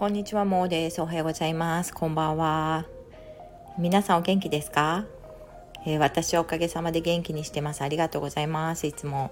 [0.00, 1.02] こんにちは、もうです。
[1.02, 1.92] おはようございます。
[1.92, 2.86] こんばんは。
[3.76, 5.04] 皆さんお元気ですか、
[5.84, 7.82] えー、私はおかげさまで元気にしてます。
[7.82, 8.86] ありがとうございます。
[8.86, 9.30] いつも。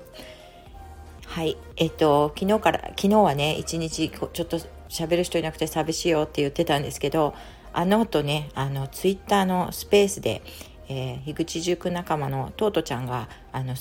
[1.25, 1.57] はい。
[1.79, 4.59] えっと、昨日から、昨日はね、一日ちょっと
[4.91, 7.35] 喋る人いなくて寂しいよって言ってたんですけど、
[7.73, 10.43] あの後ね、あの、ツイッターのスペースで、
[10.91, 13.75] えー、樋口塾仲間のトートちゃんがあの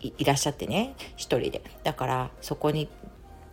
[0.00, 2.88] いらっしゃってね一人でだからそこに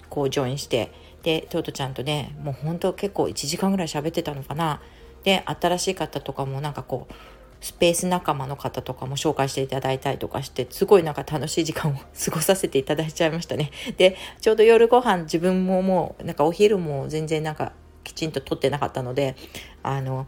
[0.09, 0.91] こうジョインして
[1.23, 4.81] でトートちゃんとねもうほんと結構1時間ぐらい喋ってたのかな。
[5.23, 7.13] で新しい方とかもなんかこう
[7.61, 13.71] スペース仲間の方とかも紹介していただいたりとかしてすごいなんか楽しい時間を 過ごさせていただいちゃいましたね。
[13.97, 19.35] でちょうど夜ご飯自分ももうなんかお昼も全然なんかきちんと撮ってなかったので
[19.83, 20.27] あの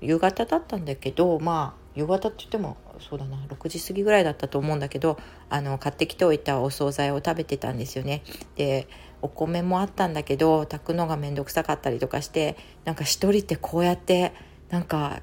[0.00, 5.18] 夕方だったんだけどまあ夕方って言ってもそうだな6時過ぎぐらいだったと思うんだけど
[5.50, 8.22] あの買ってきておいたお惣菜を食べてたんですよね。
[8.54, 8.86] で
[9.22, 14.32] お米もあったんだけど炊くのが面倒くさかったりとかしてなんか一人ってこうやって
[14.70, 15.20] なんか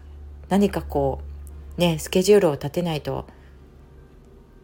[0.49, 1.21] 何かこ
[1.77, 3.25] うねスケジュールを立てないと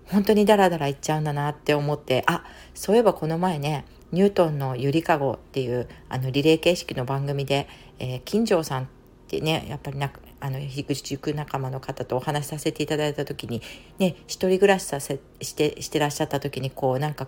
[0.05, 2.43] 本当にダラダラいっちゃうんだなって思ってあ
[2.73, 7.67] そういえばこの前ねニュートンのゆりかごっていうあのリレー形式の番組で、
[7.99, 8.87] えー、金城さんっ
[9.27, 13.61] てねやっぱりなあの樋口塾仲間の方とお話しさせていただいた時に
[13.99, 17.27] ね一人暮らしさせしてしてらっしゃった時にこうなんか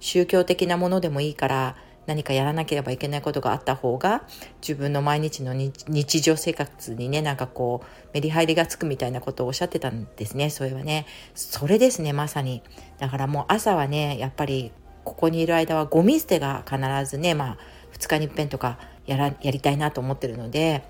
[0.00, 4.22] 宗教的なものでもいいから何かやらなければいけないことがあった方が
[4.60, 10.50] 自分の毎日の日常生活にねなんかこうメリハリがつくみたいなことをおっしゃってたんですね。
[10.50, 11.06] それはね。
[11.34, 12.62] それですねまさに。
[12.98, 14.72] だからもう朝はねやっぱり
[15.04, 17.58] ここにいる間はゴミ捨てが必ずねまあ
[17.98, 20.84] 2日にいっぺんとかやらやりたいなと思ってるので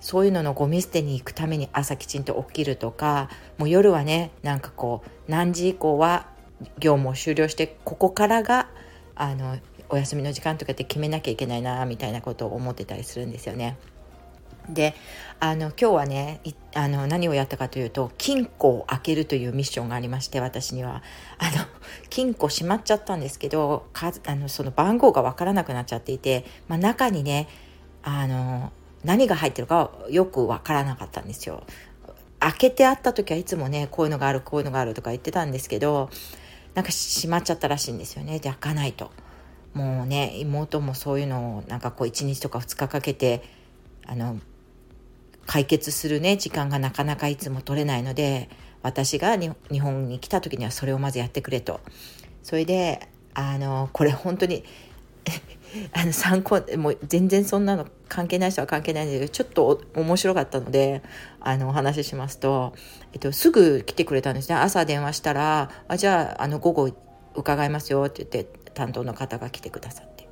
[0.00, 6.31] そういうののゴミ捨てに行くために朝きちんと起きるとかもう夜はねなんかこう何時以降は
[6.78, 8.68] 業務を終了してここからが
[9.14, 13.76] あのお休みの時間とかって決めなきゃいけないなみたいなことを思ってたりするんですよね。
[14.68, 14.94] で
[15.40, 16.40] あの今日はね
[16.74, 21.02] あの何をやったかというと金庫を開けるというミッションがありまして私には
[21.38, 21.64] あの
[22.10, 27.48] 金庫閉まっちゃったんですけどかあのその番号が分からなくなっちゃっていて、まあ、中にね
[28.02, 28.72] あの
[29.04, 31.64] 何が入ってるかよく分からなかったんですよ。
[32.38, 36.10] 開けてあった時はいつもねこういうのがあるこういうのがあるとか言ってたんですけど
[36.74, 38.38] なんか閉まっちゃったらしいんですよね。
[38.38, 39.10] で開かないと。
[39.74, 43.42] もうね妹もそういうのをなんかこう1日とか2日かけて
[44.06, 44.38] あの
[45.46, 48.50] 解決するね時間がなかなかいつも取れないので
[48.82, 51.80] 私が日本に来た時にはそれをまずやってくれと。
[52.42, 54.64] それであのこれ本当に
[55.92, 61.02] あの参考もう全然そんなの関係ない人は関係ないんだけどちょっと面白かったので
[61.40, 62.74] あのお話ししますと、
[63.12, 66.90] えっと、すぐ来てくれたんですね朝電話したら「あじゃああの午後
[67.34, 70.28] 伺いますよ」って言って担当の方が来てくださって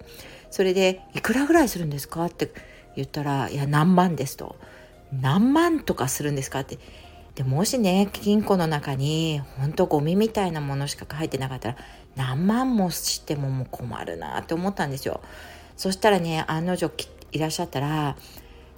[0.50, 2.50] それで「いくらぐらいするんですか?」って
[2.96, 4.56] 言ったら「いや何万です」と
[5.12, 6.78] 「何万とかするんですか?」って
[7.34, 11.76] でもしね金庫の中に本当ゴミみたいなものしか入ってなかったら
[12.16, 15.20] 何万もしてももう困るなって思ったんですよ。
[15.76, 18.16] そしたらね案の定いらっしゃったら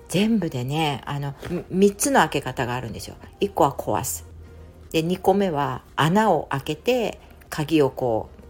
[0.08, 1.32] 全部でねあの
[1.72, 3.16] 3つの開け方があるんですよ。
[3.40, 4.26] 1個は壊す。
[4.92, 8.42] で2個目は穴を開けて鍵をこう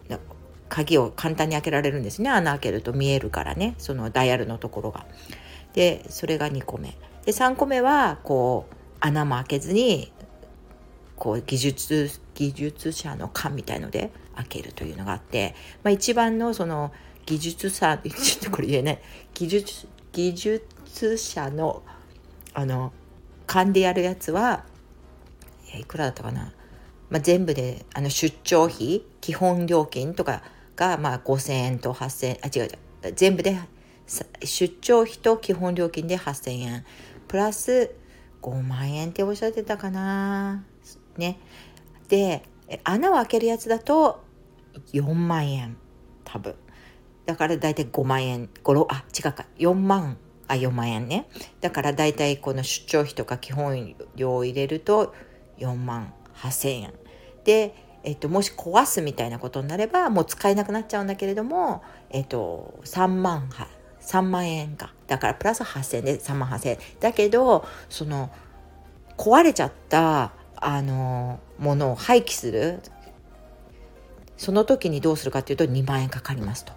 [0.68, 5.06] 鍵を簡単に開けられるんですね穴開けると見えるからねそのダイヤルのところが。
[5.74, 6.96] でそれが2個目。
[7.24, 10.12] で3個目はこう穴も開けずに
[11.16, 14.10] こう技術技術者の勘みたいので
[14.42, 16.92] 開けるというのがあって、まあ、一番のその
[17.26, 18.98] 技術者 ちょっとこれ言えない。
[19.34, 21.82] 技術技術者の
[22.54, 22.92] あの
[23.46, 24.64] 勘でやるやつは
[25.78, 26.52] いくらだったかな、
[27.08, 30.42] まあ、全部であの出張費基本料金とか
[30.76, 33.14] がまあ5,000円と8,000円あ違う違う。
[33.14, 33.58] 全部で
[34.44, 36.84] 出張費と基本料金で8,000円。
[37.28, 37.94] プラス
[38.42, 40.64] 5万円っておっしゃってたかな。
[41.16, 41.38] ね。
[42.08, 42.42] で
[42.84, 44.22] 穴を開けるやつだと
[44.92, 45.76] 4万円
[46.24, 46.54] 多分。
[47.26, 48.48] だから大体5万円。
[48.64, 49.46] 5あ違うか。
[49.58, 50.16] 4万
[50.48, 51.28] あ4万円ね。
[51.60, 55.14] だから大体この出張費とか基本料を入れると
[55.58, 56.94] 4万8,000円。
[57.44, 57.74] で、
[58.04, 63.48] えっと、もし壊すみたいなことになればもう使えなくなっちゃうんだけれども、えっと、3万
[64.00, 64.92] 3万円か。
[65.06, 66.78] だからプラス8,000円で3万8,000円。
[67.00, 68.30] だけどその
[69.16, 72.80] 壊れちゃったあのものを廃棄する
[74.42, 76.72] その時にどうするかっていうと2万円かかりますと。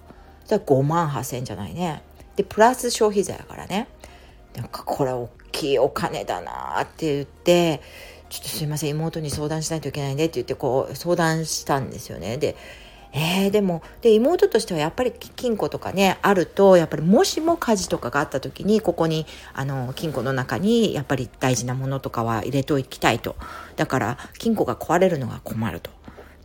[0.45, 2.03] じゃあ5万8,000円じゃないね。
[2.35, 3.87] でプラス消費税だからね。
[4.55, 7.81] なんかこれ大きいお金だなって言って
[8.29, 12.37] ちょっとすいません妹に相談しないといけないねって言ってこう相談したんですよね。
[12.37, 12.55] で
[13.13, 23.35] えー、でもで妹としてはやっぱり金庫とかねあるとやっぱりもしも火事とかがあった時にここにあの金庫の中にやっぱり大事なものとかは入れておきたいと
[23.75, 25.89] だから金庫が壊れるのが困ると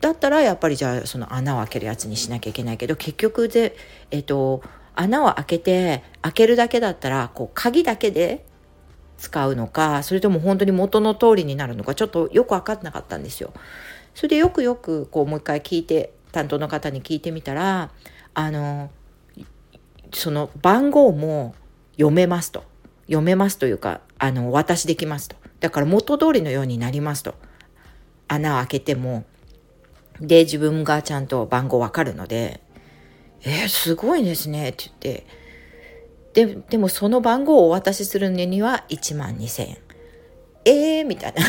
[0.01, 3.77] だったらやっぱりじゃあその穴を開けるやつにしなきゃいけないけど結局で
[4.11, 4.63] えっ、と
[4.95, 8.45] 穴を開けて開けるだけだったらこう鍵だけで
[9.19, 13.53] 使うのかそれとも本当に元の通りになるのかちょっとよく分かんなかったんですよ。
[14.15, 17.91] それでよくよくこうもう一回聞いて担当の方に聞いてみたら
[18.35, 18.91] あの
[20.13, 21.55] その番号も
[21.93, 22.65] 読めますと。
[23.07, 25.37] 読めますというかあのお渡しできますと。
[25.61, 27.35] だから元通りのようになりますと。
[28.29, 29.25] 穴を開けても
[30.21, 32.61] で自分がちゃんと番号わかるので
[33.43, 35.27] 「えー、すごいですね」って言って。
[36.33, 39.79] ででもその番号をお渡しするには1万2000円。
[40.65, 41.43] えー、みたいな。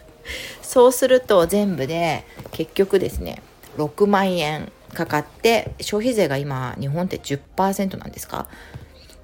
[0.62, 3.42] そうすると全部で結局ですね
[3.76, 8.48] 6万円かかって消費税が今日本って10%なんですか？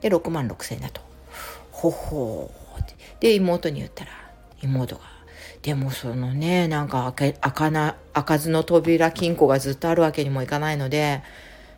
[0.03, 1.01] で6万6千円だと。
[1.73, 2.83] ほほう
[3.21, 4.11] で妹に言ったら
[4.63, 5.03] 妹が
[5.63, 11.23] でもそのねなんか開かな開かずの扉金庫がずっとあるわけにもいかないので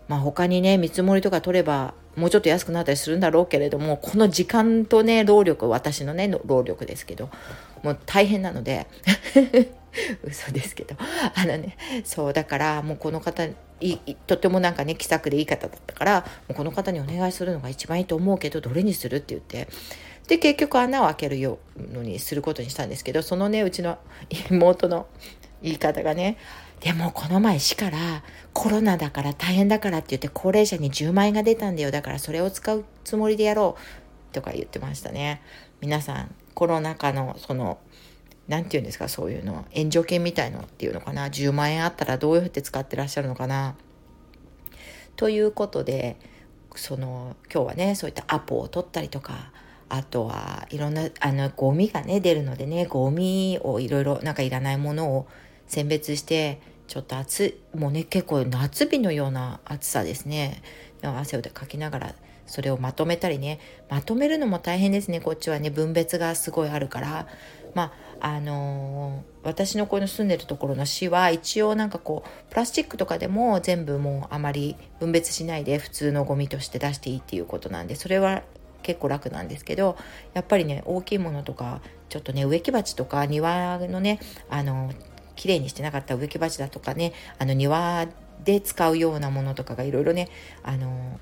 [0.08, 7.30] まあ他にね見積もりとか取ればもうちょっと安くなったりするんだろうけれどもこの時間とね労力私のね労力ですけど
[7.82, 8.86] もう大変なので
[10.22, 10.94] 嘘ですけど
[11.34, 13.46] あのねそうだからもうこの方
[13.80, 19.68] いとてもなんかね気さくでいい方だったからもうこの方にお願いするのが一番いいと思うけどどれにするって言って
[20.28, 23.98] で結局穴を開けるようにすることにしたんですけどそのねうちの
[24.50, 25.06] 妹の
[25.62, 26.38] 言い方がね
[26.80, 31.92] でもこの前市からコロナだから大変だからって言って高齢者に10万円が出たんだよ。
[31.92, 34.34] だからそれを使うつもりでやろう。
[34.34, 35.42] とか言ってましたね。
[35.80, 37.78] 皆さんコロナ禍のその
[38.48, 41.28] 何て言うんですかそういうの援助金みたいのっていうのかな。
[41.28, 43.76] 10万円あったらどうやって使ってらっしゃるのかな。
[45.14, 46.16] ということで
[46.74, 49.52] その今日はねそういったアポを取ったりとか
[49.92, 55.26] あとはいろんなあのゴミがね出るのでねゴミをいろいろなんかいらないものを
[55.66, 60.62] 選別してちょっと暑いもうね結構夏日のような暑さですね。
[61.02, 62.14] 汗をかきながら
[62.46, 63.60] それをまとめたりね。
[63.90, 65.20] まとめるのも大変ですね。
[65.20, 67.26] こっちはね分別がすごいあるから。
[67.74, 78.42] まああのー、私のこの住んでるところの市は一応なんかこうプラスチックとかでも全部もうあまり分別しないで普通のゴミとして出していいっていうことなんでそれは
[78.82, 79.96] 結構楽なんですけど
[80.34, 84.20] やっぱりね大きいものとかちょっとね植木鉢とか庭のね
[84.50, 84.92] あの
[85.36, 88.06] 綺麗にしてなかった植木鉢だとかねあの庭
[88.44, 90.28] で使うようなものとかがいろいろね
[90.62, 91.18] あの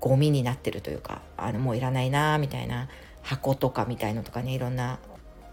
[0.00, 2.88] ゴミになってるというかあのもういらないなみたいな
[3.22, 4.98] 箱とかみたいのとかねいろんな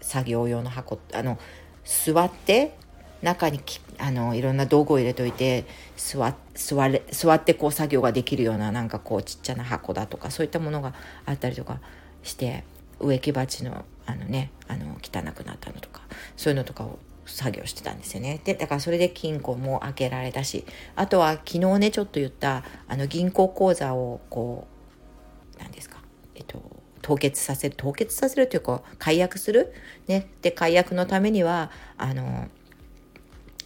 [0.00, 1.38] 作業用の箱あの
[1.84, 2.74] 座って
[3.22, 3.60] 中に
[3.98, 5.64] あのいろんな道具を入れといて
[5.96, 10.94] 座座れ座ってこう作業ができるようななんかこうちっちゃな箱だとかそういったものが
[11.26, 11.80] あったりとか
[12.22, 12.64] して
[13.00, 16.02] 植木鉢のあのねあの汚くなったのとか
[16.36, 18.40] そういうのとかを作業してたんですよね。
[18.44, 20.64] でだからそれで金庫も開けられたし
[20.96, 24.66] あとは昨日ねちょっと言ったあの銀行口座をこ
[25.56, 25.98] う何ですか
[26.34, 26.62] えっと
[27.02, 29.72] 凍結させる凍結させるというか解約する？
[30.06, 30.28] ね。
[30.40, 32.48] で解約のためにはあの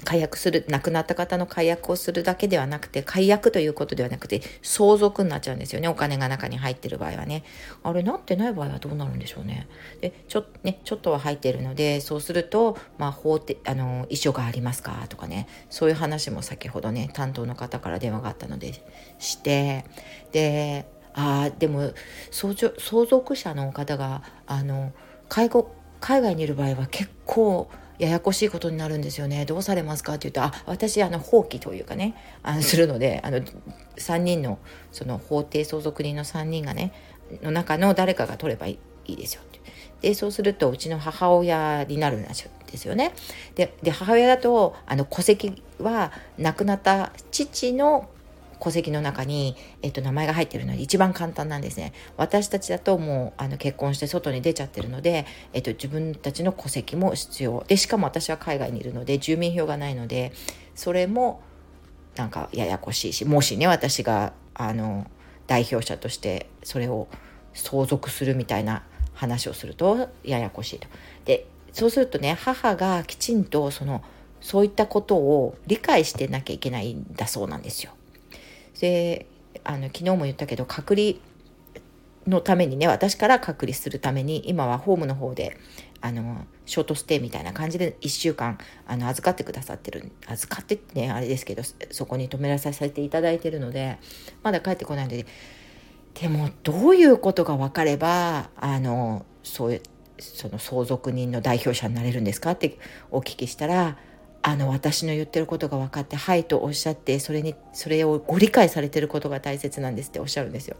[0.04, 5.88] 解約する亡くなった方の解約をするだけではなくて解約ということではなくて相続になっちゃうんですよね。
[5.88, 7.44] お金が中に入ってる場合はね。
[7.82, 9.68] あれなってない場合はどうなるんでしょうね。
[10.00, 15.46] でちょ,、ね、ちょっとは入ってるのでそうすると、まあ、法てあの遺書がありますかとかね。
[15.70, 18.72] そういう話も先ほどね担当の方から電話があったので
[19.18, 19.84] して。
[20.32, 21.92] であでも
[22.30, 22.54] 相
[23.06, 24.92] 続者の方があの
[25.28, 33.40] 介護海外にいる場合は結構ややこしいことになるんですよねどうされますかって言うとあ私あの放棄というかねあのするのであの
[33.96, 34.58] 3人の
[34.90, 36.92] その法定相続人の3人がね
[37.42, 39.42] の中の誰かが取ればいいですよ
[40.02, 43.14] でそうするとうちの母親になるんですよね。
[43.54, 48.08] で母親だとあの戸籍は亡くなった父の
[48.62, 51.92] 戸籍の中に、えっと、名前が入ってるので一番簡単なんですね。
[52.16, 60.32] 私たちだともうあの結婚して外に出ちゃってるので、えっと、自分たちの戸籍も必要でしかも私は海外にいるので住民票がないので
[60.76, 61.42] それも
[62.14, 65.10] なんかややこしいしもしね私があの
[65.48, 67.08] 代表者としてそれを
[67.54, 70.86] 相続するみたいな話をするとややこしいと。
[71.24, 74.04] でそうするとね母がきちんとその
[74.40, 77.92] そういったことを理解してなきゃいけないんだそうなんですよ。
[78.82, 79.26] で
[79.62, 81.12] あの昨日も言ったけど隔離
[82.26, 85.56] のためにね私から隔離するために今はホームの方で
[86.00, 88.58] あのショートステイみたいな感じで1週間
[88.88, 91.62] あの預かってくださってる預かってってねあれですけど
[91.92, 93.98] そこに泊めらさせていただいてるので
[94.42, 95.26] まだ帰ってこないので
[96.20, 99.82] でもどういうことが分かればあのそういう
[100.18, 102.78] その相続人の代表者になれるんですかって
[103.12, 103.96] お聞きしたら
[104.42, 110.76] あの私の言ってることが分かって「はい」とおっしゃってそれにそれをご理解されてることが大切なんですっておっしゃるんですよ。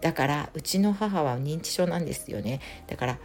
[0.00, 2.60] だからうちの母は認知症なんですよね。
[2.86, 3.18] だから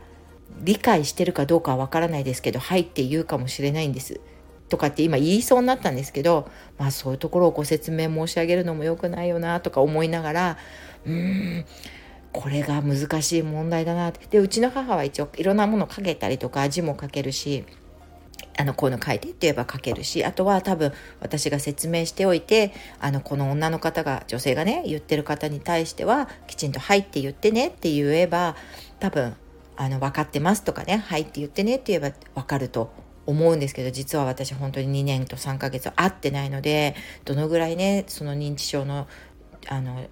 [0.61, 4.19] 理解してるかどうかは分からないですけど「はい」って言うかもしれないんです。
[4.67, 10.57] とかって今言いそうになったんですけどまあそういうところをご説明申し上げるのも良くないよなとか思いながら
[11.05, 11.13] うー
[11.59, 11.65] ん
[12.31, 14.27] これが難しい問題だなって。
[14.29, 17.65] でうちの母は一応いろんなものかけたりとか字も書けるし
[18.57, 20.91] あのこういうの書いてって言えば書けるしあとは多分
[21.21, 28.55] 私が説明しておいてあのこの女の方が女性がね言ってる方に対してはきちんと「はい」って言ってねって言えば
[28.99, 29.35] 多分
[29.77, 32.91] あの分かってますとかね「はい」って言ってねって言えば分かると
[33.25, 39.07] 思うんですけど実は私本当に2年と3ヶ月会ってないのでどのぐらいねその認知症の
[39.67, 40.07] あの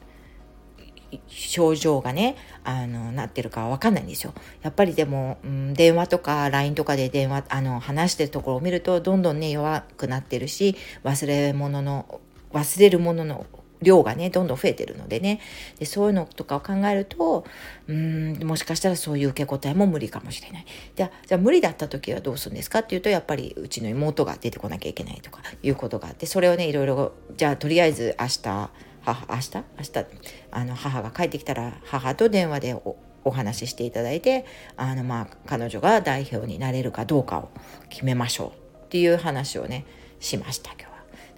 [1.27, 4.33] 症状がねあのなってるかわかんないんですよ。
[4.61, 12.19] やっぱりでも、うん、電話とか LINE とかで電話あの話してるところを見るとどんどんね弱くなってるし忘れ物の
[12.53, 13.45] 忘れるものの
[13.81, 15.39] 量がねどんどん増えてるのでね
[15.79, 17.45] でそういうのとかを考えると
[17.87, 28.69] うんもしかしたらそういう受け答えも無理かもしれないじゃじゃあ無理だった時はどうするんですかっていうとやっぱりうちの妹が出てこなきゃいけないとかいうことがあってそれをねいろいろじゃあとりあえず明日
[29.13, 29.57] 母明日？
[29.57, 30.05] 明日
[30.51, 34.45] あの母が帰ってきたら母と電話でおお話ししていただいて
[34.77, 37.49] あのまあ彼女が代表になれるかどうかを
[37.89, 39.85] 決めましょうっていう話をね
[40.19, 40.85] しました今日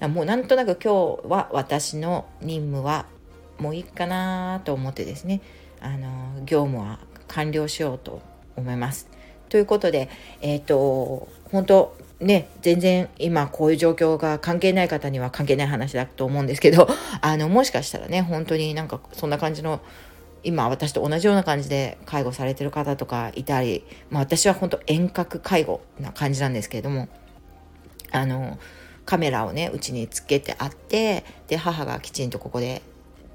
[0.01, 0.07] は。
[0.07, 3.05] もうなんとなく今日は私の任務は
[3.57, 5.41] もういいかなと思ってですね
[5.81, 8.21] あの業務は完了しようと
[8.55, 9.09] 思います。
[9.49, 10.09] ということで
[10.41, 16.87] えっ、ー、と本当ね、全然今こういう状況が関係ない方には関係ない話だと思うんですけど、
[17.21, 19.79] あの、もしかしたらね、本当になんかそんな感じの、
[20.43, 27.07] 今私と同じような感じで介護されてる方とかいたり、まあ私は本当遠隔介護な感じなんですけれども、
[28.11, 28.57] あの、
[29.05, 32.81] カメラをね、うちにつけてあって、で、母がきちんとここで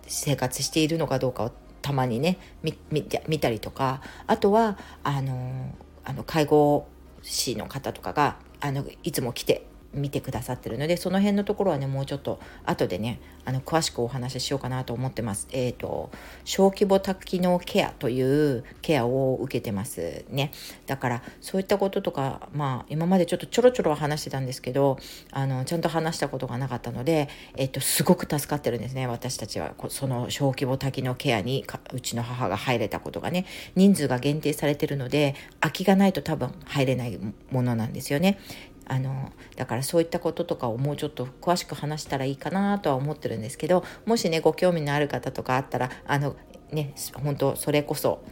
[0.07, 5.75] 生活しているのかどうかをたまにね、見見たりとか、あとは、あの、
[6.05, 6.87] あの介護
[7.23, 9.74] 士の方とかがあのいつも来て。
[9.95, 15.49] 見てくださってるのでその辺のところはねもうちょっと後でねあの詳しくお話ししようかなと思ってます。
[15.53, 16.11] えっ、ー、と
[16.45, 20.51] 小規模多機能ケアというケアを受けてますね。
[20.87, 24.99] だからそういったこととかまあ今までちょっとちょろちょろ話してたんですけど
[25.31, 37.19] あのちゃんと話したことがなかったのでえっ、ー、とすごく助かってるんですね私たちはその小規模多機能ケアにうちの母が入れたことがね人数が限定されてるので空きがないと多分入れない
[37.51, 38.39] ものなんですよね。
[38.87, 46.37] あのだからそういったこととかをもうちょっと詳しく話したらいいかなとは思ってるんですけどもしねご興味のある方とかあったらあの
[46.71, 48.25] ね本当それこそ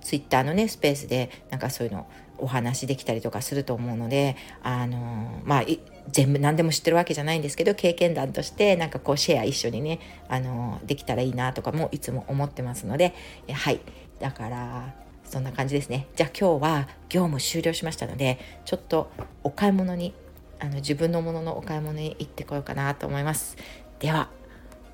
[0.00, 2.08] ツイッターのねスペースでなんかそういうの
[2.38, 5.64] お話できたりとかすると思うのであのまあ
[6.10, 13.14] 全部何でも知ってるわけじゃないんですけど経験談としてなんかこうシェア一緒にねあのできたらいいなとかもいつも思ってますので
[13.52, 13.80] はい。
[14.18, 14.94] だから
[15.32, 16.08] そんな感じですね。
[16.14, 19.10] じゃあ今日は業務終了しましたのでちょっと
[19.42, 20.12] お買い物に
[20.60, 23.56] あの自分のもののお買い物に行ってこようかなと思います。
[23.98, 24.28] では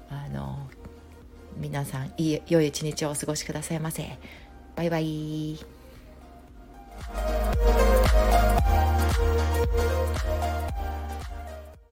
[0.08, 0.70] あの
[1.56, 4.16] 皆さんいい良い一日をお過ごしくださいませ。
[4.76, 5.58] バイバイ。